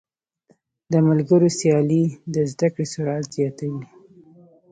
د 0.91 0.93
ملګرو 1.07 1.49
سیالۍ 1.59 2.03
د 2.33 2.35
زده 2.51 2.67
کړې 2.73 2.85
سرعت 2.93 3.25
زیاتوي. 3.35 3.83